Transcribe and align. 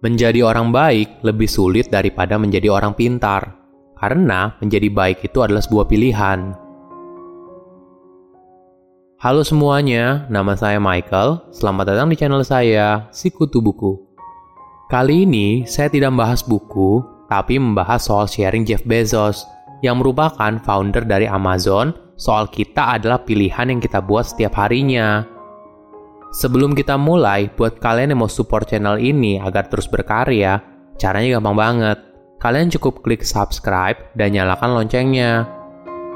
Menjadi 0.00 0.40
orang 0.40 0.72
baik 0.72 1.20
lebih 1.20 1.44
sulit 1.44 1.92
daripada 1.92 2.40
menjadi 2.40 2.72
orang 2.72 2.96
pintar, 2.96 3.52
karena 4.00 4.56
menjadi 4.56 4.88
baik 4.88 5.28
itu 5.28 5.44
adalah 5.44 5.60
sebuah 5.60 5.92
pilihan. 5.92 6.56
Halo 9.20 9.44
semuanya, 9.44 10.24
nama 10.32 10.56
saya 10.56 10.80
Michael. 10.80 11.52
Selamat 11.52 11.92
datang 11.92 12.08
di 12.08 12.16
channel 12.16 12.40
saya, 12.40 13.12
Sikutu 13.12 13.60
Buku. 13.60 14.00
Kali 14.88 15.28
ini 15.28 15.68
saya 15.68 15.92
tidak 15.92 16.16
membahas 16.16 16.48
buku, 16.48 17.04
tapi 17.28 17.60
membahas 17.60 18.00
soal 18.00 18.24
sharing 18.24 18.64
Jeff 18.64 18.80
Bezos, 18.88 19.44
yang 19.84 20.00
merupakan 20.00 20.56
founder 20.64 21.04
dari 21.04 21.28
Amazon. 21.28 21.92
Soal 22.16 22.48
kita 22.48 22.96
adalah 22.96 23.20
pilihan 23.20 23.68
yang 23.68 23.84
kita 23.84 24.00
buat 24.00 24.24
setiap 24.24 24.64
harinya. 24.64 25.28
Sebelum 26.30 26.78
kita 26.78 26.94
mulai, 26.94 27.50
buat 27.50 27.82
kalian 27.82 28.14
yang 28.14 28.22
mau 28.22 28.30
support 28.30 28.70
channel 28.70 29.02
ini 29.02 29.42
agar 29.42 29.66
terus 29.66 29.90
berkarya, 29.90 30.62
caranya 30.94 31.42
gampang 31.42 31.58
banget. 31.58 31.98
Kalian 32.38 32.70
cukup 32.70 33.02
klik 33.02 33.26
subscribe 33.26 33.98
dan 34.14 34.38
nyalakan 34.38 34.78
loncengnya. 34.78 35.50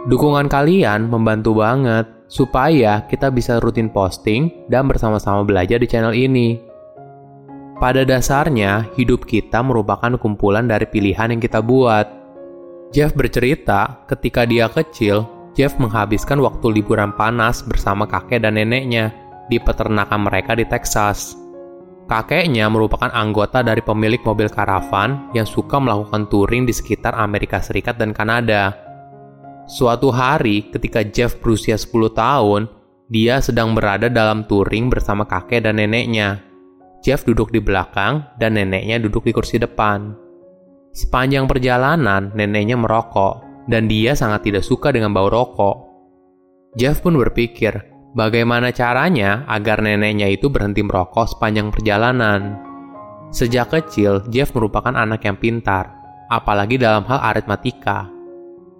Dukungan 0.06 0.46
kalian 0.46 1.10
membantu 1.10 1.58
banget 1.58 2.06
supaya 2.30 3.02
kita 3.10 3.34
bisa 3.34 3.58
rutin 3.58 3.91
posting 3.91 4.70
dan 4.70 4.86
bersama-sama 4.86 5.42
belajar 5.42 5.82
di 5.82 5.91
channel 5.91 6.14
ini. 6.14 6.62
Pada 7.83 8.06
dasarnya, 8.06 8.86
hidup 8.94 9.27
kita 9.27 9.66
merupakan 9.66 10.14
kumpulan 10.14 10.70
dari 10.70 10.86
pilihan 10.86 11.34
yang 11.34 11.42
kita 11.42 11.58
buat. 11.58 12.06
Jeff 12.94 13.10
bercerita, 13.19 14.06
ketika 14.06 14.46
dia 14.46 14.70
kecil, 14.70 15.27
Jeff 15.58 15.74
menghabiskan 15.83 16.38
waktu 16.38 16.70
liburan 16.70 17.10
panas 17.19 17.66
bersama 17.66 18.06
kakek 18.06 18.46
dan 18.46 18.55
neneknya 18.55 19.23
di 19.48 19.60
peternakan 19.60 20.26
mereka 20.28 20.56
di 20.56 20.64
Texas. 20.64 21.36
Kakeknya 22.04 22.68
merupakan 22.68 23.08
anggota 23.08 23.64
dari 23.64 23.80
pemilik 23.80 24.20
mobil 24.20 24.52
karavan 24.52 25.32
yang 25.32 25.48
suka 25.48 25.80
melakukan 25.80 26.28
touring 26.28 26.69
di 26.69 26.74
sekitar 26.77 27.16
Amerika 27.16 27.64
Serikat 27.64 27.96
dan 27.96 28.12
Kanada. 28.12 28.77
Suatu 29.64 30.12
hari, 30.12 30.69
ketika 30.69 31.00
Jeff 31.00 31.41
berusia 31.41 31.80
10 31.80 32.12
tahun, 32.12 32.69
dia 33.08 33.41
sedang 33.41 33.72
berada 33.72 34.12
dalam 34.12 34.44
touring 34.44 34.92
bersama 34.92 35.24
kakek 35.24 35.64
dan 35.64 35.80
neneknya. 35.80 36.44
Jeff 37.00 37.24
duduk 37.24 37.48
di 37.48 37.60
belakang 37.60 38.24
dan 38.36 38.60
neneknya 38.60 39.00
duduk 39.00 39.24
di 39.24 39.32
kursi 39.32 39.56
depan. 39.56 40.12
Sepanjang 40.92 41.48
perjalanan, 41.48 42.36
neneknya 42.36 42.76
merokok, 42.76 43.64
dan 43.64 43.88
dia 43.88 44.12
sangat 44.12 44.44
tidak 44.44 44.64
suka 44.64 44.92
dengan 44.92 45.16
bau 45.16 45.32
rokok. 45.32 45.76
Jeff 46.76 47.00
pun 47.00 47.16
berpikir, 47.16 47.94
Bagaimana 48.14 48.70
caranya 48.70 49.42
agar 49.50 49.82
neneknya 49.82 50.30
itu 50.30 50.46
berhenti 50.46 50.86
merokok 50.86 51.34
sepanjang 51.34 51.74
perjalanan? 51.74 52.62
Sejak 53.34 53.74
kecil, 53.74 54.22
Jeff 54.30 54.54
merupakan 54.54 54.94
anak 54.94 55.26
yang 55.26 55.34
pintar, 55.34 55.90
apalagi 56.30 56.78
dalam 56.78 57.02
hal 57.10 57.18
aritmatika. 57.34 58.06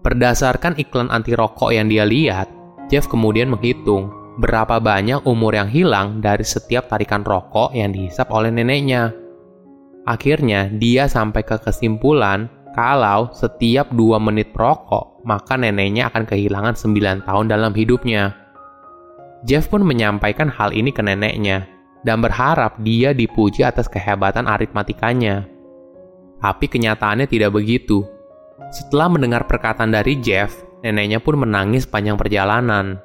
Berdasarkan 0.06 0.78
iklan 0.78 1.10
anti 1.10 1.34
rokok 1.34 1.74
yang 1.74 1.90
dia 1.90 2.06
lihat, 2.06 2.46
Jeff 2.86 3.10
kemudian 3.10 3.50
menghitung 3.50 4.14
berapa 4.38 4.78
banyak 4.78 5.27
umur 5.27 5.58
yang 5.58 5.66
hilang 5.66 6.22
dari 6.22 6.46
setiap 6.46 6.86
tarikan 6.86 7.27
rokok 7.27 7.74
yang 7.74 7.90
dihisap 7.90 8.30
oleh 8.30 8.55
neneknya. 8.55 9.10
Akhirnya, 10.06 10.70
dia 10.70 11.10
sampai 11.10 11.42
ke 11.42 11.58
kesimpulan 11.58 12.46
kalau 12.78 13.34
setiap 13.34 13.90
dua 13.90 14.22
menit 14.22 14.55
perokok, 14.55 15.27
maka 15.27 15.58
neneknya 15.58 16.06
akan 16.14 16.22
kehilangan 16.22 16.78
9 16.78 17.27
tahun 17.27 17.46
dalam 17.50 17.74
hidupnya. 17.74 18.44
Jeff 19.45 19.69
pun 19.69 19.84
menyampaikan 19.84 20.48
hal 20.48 20.73
ini 20.73 20.89
ke 20.89 21.05
neneknya 21.05 21.69
dan 22.00 22.25
berharap 22.25 22.81
dia 22.81 23.12
dipuji 23.12 23.61
atas 23.61 23.92
kehebatan 23.92 24.48
aritmatikanya. 24.48 25.45
Tapi 26.41 26.64
kenyataannya 26.69 27.28
tidak 27.28 27.53
begitu. 27.53 28.05
Setelah 28.73 29.13
mendengar 29.13 29.45
perkataan 29.45 29.92
dari 29.92 30.17
Jeff, 30.20 30.64
neneknya 30.80 31.20
pun 31.20 31.41
menangis 31.41 31.85
sepanjang 31.85 32.17
perjalanan. 32.17 33.01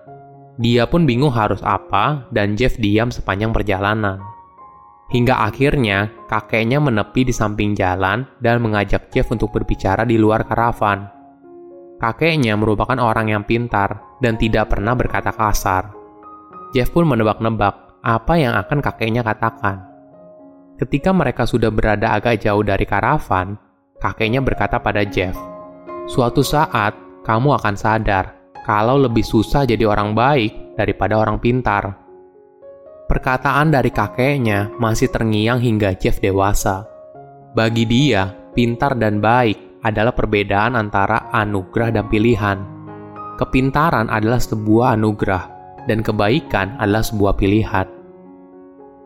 Dia 0.59 0.87
pun 0.87 1.07
bingung 1.07 1.31
harus 1.31 1.63
apa, 1.63 2.27
dan 2.35 2.55
Jeff 2.59 2.75
diam 2.79 3.11
sepanjang 3.11 3.55
perjalanan. 3.55 4.19
Hingga 5.11 5.43
akhirnya, 5.43 6.11
kakeknya 6.27 6.83
menepi 6.83 7.27
di 7.27 7.33
samping 7.35 7.75
jalan 7.75 8.27
dan 8.43 8.59
mengajak 8.63 9.07
Jeff 9.11 9.31
untuk 9.31 9.51
berbicara 9.55 10.03
di 10.03 10.19
luar 10.19 10.43
karavan. 10.47 11.07
Kakeknya 11.99 12.55
merupakan 12.55 12.99
orang 12.99 13.31
yang 13.31 13.43
pintar 13.43 14.19
dan 14.23 14.39
tidak 14.39 14.71
pernah 14.71 14.95
berkata 14.95 15.35
kasar. 15.35 15.98
Jeff 16.69 16.93
pun 16.93 17.09
menebak-nebak 17.09 17.99
apa 18.05 18.33
yang 18.37 18.53
akan 18.55 18.79
kakeknya 18.79 19.25
katakan. 19.25 19.83
Ketika 20.79 21.11
mereka 21.11 21.43
sudah 21.43 21.67
berada 21.73 22.15
agak 22.15 22.39
jauh 22.39 22.63
dari 22.63 22.87
karavan, 22.87 23.59
kakeknya 23.99 24.39
berkata 24.39 24.79
pada 24.79 25.03
Jeff, 25.03 25.35
"Suatu 26.07 26.39
saat 26.39 26.95
kamu 27.27 27.59
akan 27.59 27.75
sadar 27.75 28.55
kalau 28.63 28.95
lebih 28.95 29.25
susah 29.25 29.67
jadi 29.67 29.83
orang 29.83 30.15
baik 30.15 30.79
daripada 30.79 31.19
orang 31.19 31.41
pintar." 31.41 31.99
Perkataan 33.09 33.73
dari 33.73 33.89
kakeknya 33.89 34.71
masih 34.77 35.09
terngiang 35.11 35.59
hingga 35.59 35.97
Jeff 35.97 36.21
dewasa. 36.21 36.85
Bagi 37.57 37.83
dia, 37.89 38.29
pintar 38.53 38.93
dan 38.93 39.17
baik 39.17 39.81
adalah 39.81 40.13
perbedaan 40.13 40.77
antara 40.77 41.33
anugerah 41.33 41.89
dan 41.89 42.05
pilihan. 42.07 42.57
Kepintaran 43.35 44.07
adalah 44.13 44.37
sebuah 44.37 44.93
anugerah, 44.93 45.58
dan 45.89 46.05
kebaikan 46.05 46.77
adalah 46.77 47.01
sebuah 47.01 47.33
pilihan. 47.33 47.89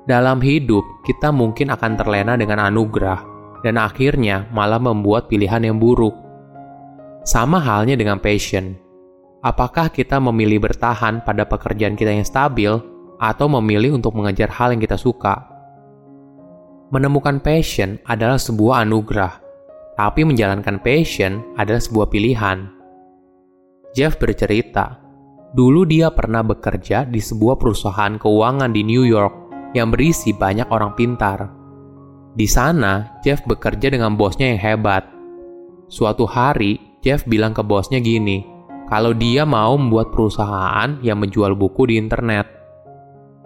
Dalam 0.03 0.43
hidup, 0.43 0.83
kita 1.07 1.31
mungkin 1.31 1.71
akan 1.71 1.95
terlena 1.95 2.35
dengan 2.35 2.67
anugerah, 2.67 3.23
dan 3.63 3.79
akhirnya 3.79 4.51
malah 4.51 4.83
membuat 4.83 5.31
pilihan 5.31 5.63
yang 5.63 5.79
buruk. 5.79 6.11
Sama 7.23 7.63
halnya 7.63 7.95
dengan 7.95 8.19
passion. 8.19 8.75
Apakah 9.39 9.87
kita 9.87 10.19
memilih 10.19 10.59
bertahan 10.59 11.23
pada 11.23 11.47
pekerjaan 11.47 11.95
kita 11.95 12.11
yang 12.11 12.27
stabil, 12.27 12.75
atau 13.23 13.47
memilih 13.47 13.95
untuk 13.95 14.11
mengejar 14.19 14.51
hal 14.51 14.75
yang 14.75 14.83
kita 14.83 14.99
suka? 14.99 15.39
Menemukan 16.91 17.39
passion 17.39 17.95
adalah 18.03 18.35
sebuah 18.35 18.83
anugerah, 18.83 19.39
tapi 19.95 20.27
menjalankan 20.27 20.83
passion 20.83 21.39
adalah 21.55 21.79
sebuah 21.79 22.11
pilihan. 22.11 22.67
Jeff 23.95 24.19
bercerita, 24.19 24.99
Dulu 25.53 25.85
dia 25.85 26.09
pernah 26.09 26.41
bekerja 26.41 27.05
di 27.05 27.21
sebuah 27.21 27.61
perusahaan 27.61 28.17
keuangan 28.17 28.73
di 28.73 28.81
New 28.81 29.05
York 29.05 29.53
yang 29.77 29.93
berisi 29.93 30.33
banyak 30.33 30.65
orang 30.73 30.97
pintar. 30.97 31.45
Di 32.33 32.49
sana, 32.49 33.21
Jeff 33.21 33.45
bekerja 33.45 33.93
dengan 33.93 34.17
bosnya 34.17 34.49
yang 34.49 34.57
hebat. 34.57 35.05
Suatu 35.85 36.25
hari, 36.25 36.97
Jeff 37.05 37.21
bilang 37.29 37.53
ke 37.53 37.61
bosnya 37.61 38.01
gini, 38.01 38.41
kalau 38.89 39.13
dia 39.13 39.45
mau 39.45 39.77
membuat 39.77 40.09
perusahaan 40.09 40.97
yang 41.05 41.21
menjual 41.21 41.53
buku 41.53 41.85
di 41.93 42.01
internet. 42.01 42.49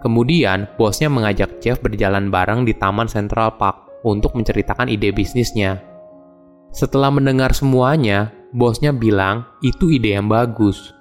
Kemudian, 0.00 0.64
bosnya 0.80 1.12
mengajak 1.12 1.60
Jeff 1.60 1.76
berjalan 1.84 2.32
bareng 2.32 2.64
di 2.64 2.72
Taman 2.72 3.12
Central 3.12 3.60
Park 3.60 4.00
untuk 4.00 4.32
menceritakan 4.32 4.88
ide 4.88 5.12
bisnisnya. 5.12 5.84
Setelah 6.72 7.12
mendengar 7.12 7.52
semuanya, 7.52 8.32
bosnya 8.56 8.96
bilang 8.96 9.44
itu 9.60 9.92
ide 9.92 10.16
yang 10.16 10.32
bagus. 10.32 10.96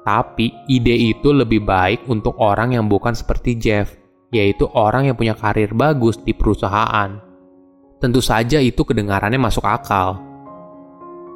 Tapi 0.00 0.64
ide 0.72 0.96
itu 0.96 1.28
lebih 1.30 1.60
baik 1.60 2.08
untuk 2.08 2.40
orang 2.40 2.72
yang 2.72 2.88
bukan 2.88 3.12
seperti 3.12 3.60
Jeff, 3.60 3.92
yaitu 4.32 4.64
orang 4.72 5.12
yang 5.12 5.16
punya 5.16 5.36
karir 5.36 5.76
bagus 5.76 6.16
di 6.16 6.32
perusahaan. 6.32 7.20
Tentu 8.00 8.24
saja 8.24 8.56
itu 8.64 8.80
kedengarannya 8.80 9.36
masuk 9.36 9.66
akal. 9.68 10.16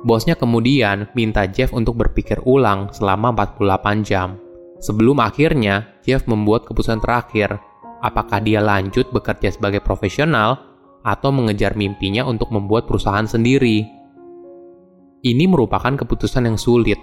Bosnya 0.05 0.37
kemudian 0.37 1.13
minta 1.13 1.45
Jeff 1.45 1.77
untuk 1.77 2.01
berpikir 2.01 2.41
ulang 2.49 2.89
selama 2.93 3.37
48 3.37 4.01
jam. 4.05 4.41
Sebelum 4.81 5.21
akhirnya 5.21 6.01
Jeff 6.05 6.25
membuat 6.25 6.65
keputusan 6.65 7.05
terakhir, 7.05 7.57
apakah 8.01 8.41
dia 8.41 8.65
lanjut 8.65 9.09
bekerja 9.13 9.53
sebagai 9.53 9.81
profesional 9.84 10.60
atau 11.05 11.28
mengejar 11.33 11.77
mimpinya 11.77 12.25
untuk 12.25 12.49
membuat 12.49 12.89
perusahaan 12.89 13.28
sendiri. 13.28 13.84
Ini 15.25 15.45
merupakan 15.49 15.93
keputusan 16.01 16.49
yang 16.49 16.60
sulit 16.60 17.01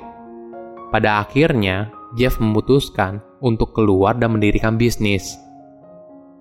pada 0.92 1.24
akhirnya, 1.24 1.90
Jeff 2.20 2.38
memutuskan 2.44 3.24
untuk 3.40 3.72
keluar 3.72 4.20
dan 4.20 4.36
mendirikan 4.36 4.76
bisnis. 4.76 5.40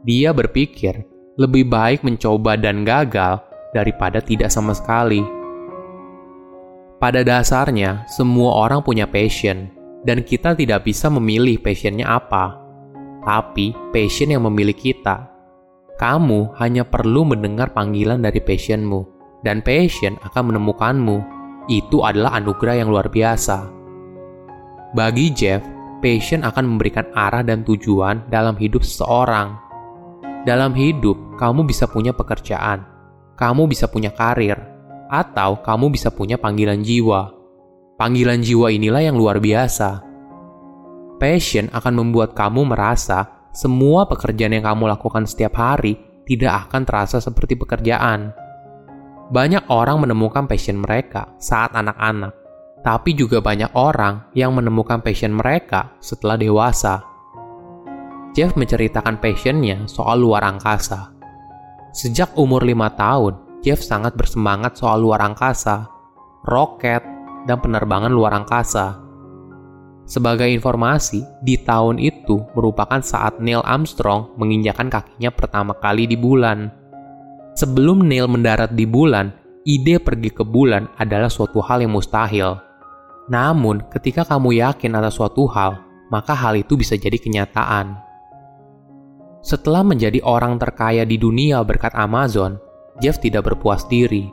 Dia 0.03 0.35
berpikir 0.35 1.07
lebih 1.39 1.71
baik 1.71 2.03
mencoba 2.03 2.59
dan 2.59 2.83
gagal 2.83 3.39
daripada 3.71 4.19
tidak 4.19 4.51
sama 4.51 4.75
sekali. 4.75 5.23
Pada 7.01 7.25
dasarnya, 7.25 8.05
semua 8.11 8.67
orang 8.69 8.85
punya 8.85 9.09
passion, 9.09 9.73
dan 10.05 10.21
kita 10.21 10.53
tidak 10.53 10.85
bisa 10.85 11.09
memilih 11.09 11.57
passionnya 11.63 12.05
apa. 12.05 12.61
Tapi, 13.25 13.73
passion 13.95 14.35
yang 14.35 14.45
memilih 14.45 14.77
kita. 14.77 15.31
Kamu 15.97 16.61
hanya 16.61 16.85
perlu 16.85 17.25
mendengar 17.25 17.73
panggilan 17.73 18.21
dari 18.21 18.41
passionmu, 18.45 19.01
dan 19.41 19.65
passion 19.65 20.21
akan 20.21 20.53
menemukanmu. 20.53 21.17
Itu 21.73 22.05
adalah 22.05 22.37
anugerah 22.37 22.85
yang 22.85 22.93
luar 22.93 23.09
biasa. 23.09 23.80
Bagi 24.91 25.31
Jeff, 25.31 25.63
passion 26.03 26.43
akan 26.43 26.67
memberikan 26.67 27.07
arah 27.15 27.47
dan 27.47 27.63
tujuan 27.63 28.27
dalam 28.27 28.59
hidup 28.59 28.83
seseorang. 28.83 29.55
Dalam 30.43 30.75
hidup, 30.75 31.39
kamu 31.39 31.63
bisa 31.63 31.87
punya 31.87 32.11
pekerjaan, 32.11 32.83
kamu 33.39 33.71
bisa 33.71 33.87
punya 33.87 34.11
karir, 34.11 34.59
atau 35.07 35.63
kamu 35.63 35.95
bisa 35.95 36.11
punya 36.11 36.43
panggilan 36.43 36.83
jiwa. 36.83 37.31
Panggilan 38.03 38.43
jiwa 38.43 38.75
inilah 38.75 39.03
yang 39.07 39.15
luar 39.15 39.39
biasa. 39.39 40.03
Passion 41.23 41.71
akan 41.71 41.95
membuat 41.95 42.35
kamu 42.35 42.75
merasa 42.75 43.47
semua 43.55 44.11
pekerjaan 44.11 44.59
yang 44.59 44.67
kamu 44.67 44.91
lakukan 44.91 45.23
setiap 45.23 45.55
hari 45.55 45.95
tidak 46.27 46.67
akan 46.67 46.83
terasa 46.83 47.23
seperti 47.23 47.55
pekerjaan. 47.55 48.35
Banyak 49.31 49.71
orang 49.71 50.03
menemukan 50.03 50.51
passion 50.51 50.83
mereka 50.83 51.31
saat 51.39 51.79
anak-anak, 51.79 52.40
tapi 52.81 53.13
juga 53.13 53.45
banyak 53.45 53.77
orang 53.77 54.33
yang 54.33 54.57
menemukan 54.57 55.05
passion 55.05 55.37
mereka 55.37 55.93
setelah 56.01 56.41
dewasa. 56.41 57.05
Jeff 58.33 58.55
menceritakan 58.55 59.19
passionnya 59.19 59.85
soal 59.91 60.23
luar 60.23 60.47
angkasa. 60.47 61.13
Sejak 61.91 62.33
umur 62.39 62.63
lima 62.63 62.95
tahun, 62.95 63.37
Jeff 63.61 63.83
sangat 63.83 64.15
bersemangat 64.15 64.79
soal 64.79 65.03
luar 65.03 65.21
angkasa, 65.21 65.91
roket, 66.47 67.03
dan 67.45 67.59
penerbangan 67.59 68.15
luar 68.15 68.33
angkasa. 68.39 69.03
Sebagai 70.07 70.47
informasi, 70.51 71.23
di 71.43 71.59
tahun 71.61 71.99
itu 71.99 72.43
merupakan 72.59 72.99
saat 72.99 73.39
Neil 73.39 73.63
Armstrong 73.63 74.35
menginjakan 74.39 74.91
kakinya 74.91 75.31
pertama 75.31 75.75
kali 75.79 76.07
di 76.07 76.19
bulan. 76.19 76.71
Sebelum 77.55 78.07
Neil 78.07 78.27
mendarat 78.27 78.75
di 78.75 78.87
bulan, 78.87 79.31
ide 79.67 79.99
pergi 80.03 80.31
ke 80.33 80.43
bulan 80.47 80.87
adalah 80.99 81.31
suatu 81.31 81.63
hal 81.63 81.83
yang 81.85 81.95
mustahil. 81.95 82.70
Namun, 83.31 83.87
ketika 83.95 84.27
kamu 84.27 84.59
yakin 84.59 84.99
atas 84.99 85.15
suatu 85.15 85.47
hal, 85.47 85.79
maka 86.11 86.35
hal 86.35 86.59
itu 86.59 86.75
bisa 86.75 86.99
jadi 86.99 87.15
kenyataan. 87.15 87.95
Setelah 89.41 89.87
menjadi 89.87 90.19
orang 90.27 90.59
terkaya 90.59 91.07
di 91.07 91.15
dunia 91.15 91.63
berkat 91.63 91.95
Amazon, 91.95 92.59
Jeff 92.99 93.23
tidak 93.23 93.47
berpuas 93.47 93.87
diri. 93.87 94.29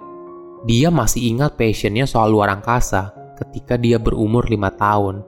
Dia 0.65 0.89
masih 0.89 1.29
ingat 1.29 1.55
passionnya 1.55 2.09
soal 2.09 2.33
luar 2.33 2.49
angkasa 2.49 3.13
ketika 3.37 3.77
dia 3.77 4.01
berumur 4.01 4.49
lima 4.49 4.73
tahun. 4.73 5.21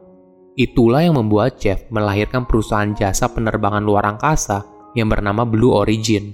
Itulah 0.57 1.06
yang 1.06 1.21
membuat 1.21 1.62
Jeff 1.62 1.86
melahirkan 1.94 2.50
perusahaan 2.50 2.92
jasa 2.98 3.30
penerbangan 3.31 3.86
luar 3.86 4.04
angkasa 4.10 4.66
yang 4.98 5.07
bernama 5.07 5.45
Blue 5.45 5.71
Origin. 5.71 6.33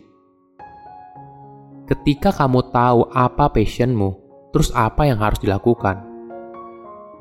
Ketika 1.85 2.33
kamu 2.33 2.73
tahu 2.73 3.11
apa 3.13 3.51
passionmu, 3.53 4.09
terus 4.49 4.73
apa 4.73 5.05
yang 5.05 5.21
harus 5.21 5.37
dilakukan? 5.37 6.14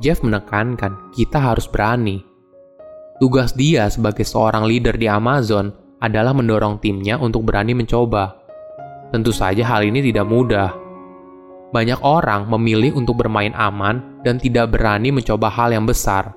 Jeff 0.03 0.23
menekankan 0.23 1.15
kita 1.15 1.39
harus 1.39 1.71
berani. 1.71 2.23
Tugas 3.23 3.55
dia 3.55 3.87
sebagai 3.87 4.27
seorang 4.27 4.67
leader 4.67 4.99
di 4.99 5.07
Amazon 5.07 5.71
adalah 6.03 6.35
mendorong 6.35 6.83
timnya 6.83 7.15
untuk 7.15 7.47
berani 7.47 7.73
mencoba. 7.79 8.35
Tentu 9.15 9.31
saja 9.31 9.63
hal 9.63 9.87
ini 9.87 10.03
tidak 10.03 10.27
mudah. 10.27 10.75
Banyak 11.71 12.03
orang 12.03 12.51
memilih 12.51 12.99
untuk 12.99 13.23
bermain 13.23 13.55
aman 13.55 14.23
dan 14.27 14.43
tidak 14.43 14.75
berani 14.75 15.15
mencoba 15.15 15.47
hal 15.47 15.71
yang 15.71 15.87
besar. 15.87 16.35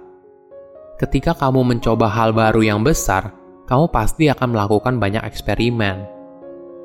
Ketika 1.02 1.34
kamu 1.38 1.66
mencoba 1.66 2.10
hal 2.10 2.34
baru 2.34 2.62
yang 2.62 2.82
besar, 2.86 3.34
kamu 3.66 3.90
pasti 3.90 4.30
akan 4.30 4.54
melakukan 4.54 4.98
banyak 5.02 5.22
eksperimen. 5.26 6.06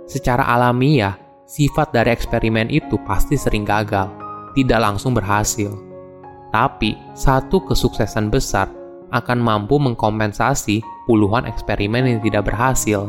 Secara 0.08 0.48
alamiah, 0.52 1.16
sifat 1.48 1.92
dari 1.92 2.12
eksperimen 2.12 2.68
itu 2.68 2.96
pasti 3.04 3.36
sering 3.36 3.64
gagal, 3.64 4.08
tidak 4.56 4.80
langsung 4.80 5.16
berhasil. 5.16 5.91
Tapi, 6.52 6.94
satu 7.16 7.64
kesuksesan 7.64 8.28
besar 8.28 8.68
akan 9.12 9.38
mampu 9.40 9.80
mengkompensasi 9.80 10.84
puluhan 11.08 11.48
eksperimen 11.48 12.04
yang 12.04 12.20
tidak 12.20 12.52
berhasil. 12.52 13.08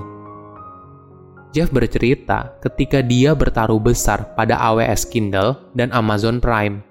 Jeff 1.54 1.70
bercerita 1.70 2.58
ketika 2.66 3.06
dia 3.06 3.38
bertaruh 3.38 3.78
besar 3.78 4.34
pada 4.34 4.58
AWS 4.58 5.06
Kindle 5.06 5.54
dan 5.78 5.94
Amazon 5.94 6.42
Prime. 6.42 6.82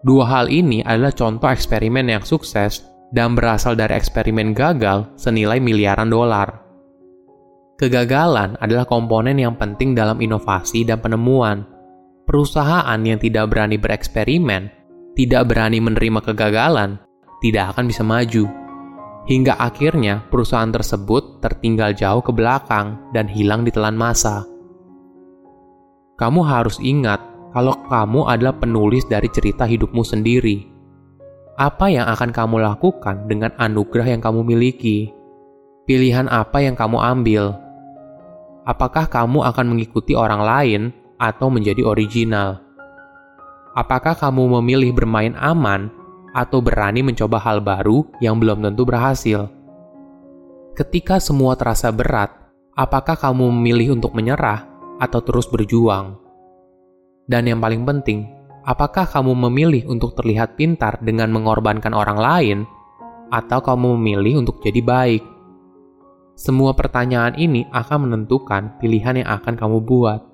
Dua 0.00 0.24
hal 0.24 0.48
ini 0.48 0.80
adalah 0.80 1.12
contoh 1.12 1.48
eksperimen 1.52 2.08
yang 2.08 2.24
sukses 2.24 2.84
dan 3.12 3.36
berasal 3.36 3.76
dari 3.76 3.96
eksperimen 3.96 4.56
gagal 4.56 5.12
senilai 5.20 5.60
miliaran 5.60 6.08
dolar. 6.08 6.64
Kegagalan 7.76 8.56
adalah 8.64 8.88
komponen 8.88 9.36
yang 9.36 9.60
penting 9.60 9.92
dalam 9.92 10.22
inovasi 10.24 10.86
dan 10.88 11.04
penemuan. 11.04 11.68
Perusahaan 12.24 13.00
yang 13.04 13.20
tidak 13.20 13.52
berani 13.52 13.76
bereksperimen, 13.76 14.83
tidak 15.14 15.50
berani 15.50 15.78
menerima 15.78 16.20
kegagalan, 16.22 16.98
tidak 17.42 17.74
akan 17.74 17.86
bisa 17.90 18.02
maju 18.02 18.64
hingga 19.24 19.56
akhirnya 19.56 20.24
perusahaan 20.28 20.68
tersebut 20.68 21.40
tertinggal 21.40 21.96
jauh 21.96 22.20
ke 22.20 22.32
belakang 22.32 23.00
dan 23.16 23.24
hilang 23.28 23.64
di 23.64 23.72
telan 23.72 23.96
masa. 23.96 24.44
Kamu 26.14 26.44
harus 26.46 26.78
ingat 26.78 27.18
kalau 27.50 27.74
kamu 27.88 28.28
adalah 28.28 28.54
penulis 28.54 29.02
dari 29.08 29.26
cerita 29.32 29.64
hidupmu 29.66 30.04
sendiri. 30.04 30.70
Apa 31.54 31.86
yang 31.90 32.06
akan 32.10 32.30
kamu 32.34 32.56
lakukan 32.62 33.30
dengan 33.30 33.54
anugerah 33.56 34.10
yang 34.10 34.22
kamu 34.22 34.42
miliki? 34.42 35.10
Pilihan 35.86 36.26
apa 36.30 36.64
yang 36.64 36.74
kamu 36.74 36.98
ambil? 36.98 37.54
Apakah 38.64 39.06
kamu 39.06 39.44
akan 39.44 39.66
mengikuti 39.76 40.16
orang 40.16 40.42
lain 40.42 40.82
atau 41.20 41.52
menjadi 41.52 41.84
original? 41.84 42.63
Apakah 43.74 44.14
kamu 44.14 44.62
memilih 44.62 44.94
bermain 44.94 45.34
aman 45.34 45.90
atau 46.34 46.58
berani 46.58 47.06
mencoba 47.06 47.38
hal 47.38 47.62
baru 47.62 48.02
yang 48.18 48.42
belum 48.42 48.66
tentu 48.66 48.82
berhasil. 48.82 49.46
Ketika 50.74 51.22
semua 51.22 51.54
terasa 51.54 51.94
berat, 51.94 52.34
apakah 52.74 53.14
kamu 53.14 53.54
memilih 53.54 53.94
untuk 53.94 54.18
menyerah 54.18 54.66
atau 54.98 55.22
terus 55.22 55.46
berjuang? 55.46 56.18
Dan 57.30 57.46
yang 57.46 57.62
paling 57.62 57.86
penting, 57.86 58.26
apakah 58.66 59.06
kamu 59.06 59.32
memilih 59.46 59.86
untuk 59.86 60.18
terlihat 60.18 60.58
pintar 60.58 60.98
dengan 60.98 61.30
mengorbankan 61.30 61.94
orang 61.94 62.18
lain, 62.18 62.58
atau 63.30 63.62
kamu 63.62 63.94
memilih 63.94 64.42
untuk 64.42 64.58
jadi 64.58 64.82
baik? 64.82 65.22
Semua 66.34 66.74
pertanyaan 66.74 67.38
ini 67.38 67.70
akan 67.70 68.10
menentukan 68.10 68.82
pilihan 68.82 69.22
yang 69.22 69.30
akan 69.38 69.54
kamu 69.54 69.78
buat. 69.86 70.33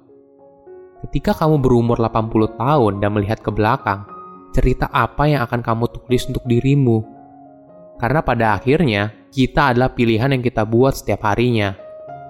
Ketika 1.01 1.33
kamu 1.33 1.65
berumur 1.65 1.97
80 1.97 2.61
tahun 2.61 2.93
dan 3.01 3.11
melihat 3.17 3.41
ke 3.41 3.49
belakang, 3.49 4.05
cerita 4.53 4.91
apa 4.93 5.25
yang 5.25 5.41
akan 5.49 5.65
kamu 5.65 5.85
tulis 5.89 6.29
untuk 6.29 6.45
dirimu. 6.45 7.01
Karena 7.97 8.21
pada 8.21 8.57
akhirnya, 8.61 9.13
kita 9.33 9.73
adalah 9.73 9.93
pilihan 9.93 10.33
yang 10.33 10.43
kita 10.45 10.69
buat 10.69 10.97
setiap 10.97 11.25
harinya. 11.25 11.73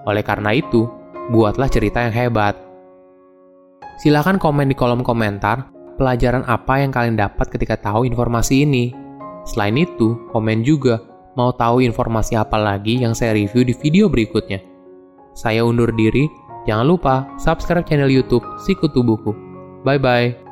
Oleh 0.07 0.23
karena 0.23 0.55
itu, 0.55 0.87
buatlah 1.31 1.67
cerita 1.67 2.03
yang 2.03 2.15
hebat. 2.15 2.55
Silahkan 3.99 4.39
komen 4.39 4.71
di 4.71 4.75
kolom 4.75 5.03
komentar 5.05 5.69
pelajaran 5.99 6.41
apa 6.49 6.81
yang 6.81 6.89
kalian 6.89 7.19
dapat 7.19 7.51
ketika 7.53 7.77
tahu 7.77 8.07
informasi 8.07 8.65
ini. 8.65 8.89
Selain 9.45 9.77
itu, 9.77 10.17
komen 10.33 10.65
juga 10.65 11.01
mau 11.37 11.53
tahu 11.53 11.85
informasi 11.85 12.35
apa 12.37 12.57
lagi 12.57 13.01
yang 13.01 13.13
saya 13.13 13.37
review 13.37 13.61
di 13.61 13.73
video 13.77 14.09
berikutnya. 14.09 14.57
Saya 15.37 15.63
undur 15.63 15.93
diri, 15.95 16.27
jangan 16.69 16.85
lupa 16.85 17.15
subscribe 17.41 17.85
channel 17.87 18.11
YouTube 18.11 18.45
Sikutu 18.61 19.01
Buku. 19.01 19.33
Bye 19.81 19.97
bye. 19.97 20.50